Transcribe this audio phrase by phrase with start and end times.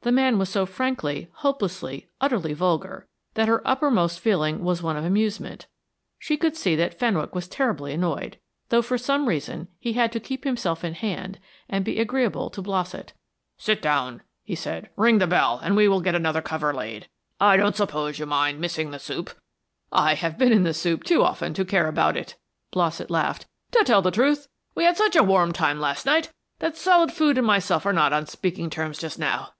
[0.00, 5.04] The man was so frankly, hopelessly, utterly vulgar that her uppermost feeling was one of
[5.04, 5.68] amusement.
[6.18, 10.18] She could see that Fenwick was terribly annoyed, though for some reason he had to
[10.18, 11.38] keep himself in hand
[11.68, 13.12] and be agreeable to Blossett.
[13.56, 14.90] "Sit down," he said.
[14.96, 17.06] "Ring the bell, and we will get another cover laid.
[17.38, 19.30] I don't suppose you mind missing the soup."
[19.92, 22.34] "I have been in the soup too often to care about it,"
[22.72, 23.46] Blossett laughed.
[23.70, 27.38] "To tell the truth, we had such a warm time last night that solid food
[27.38, 29.52] and myself are not on speaking terms just now.